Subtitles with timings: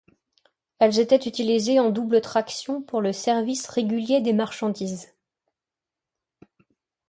[0.79, 5.13] Elles étaient utilisées en double traction pour le service régulier des marchandises.